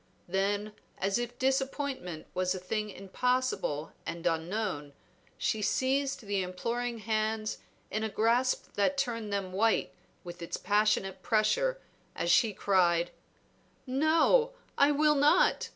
[0.27, 4.93] Then as if disappointment was a thing impossible and unknown,
[5.37, 7.59] she seized the imploring hands
[7.91, 9.93] in a grasp that turned them white
[10.23, 11.79] with its passionate pressure
[12.15, 13.11] as she cried
[13.85, 15.69] "No, I will not!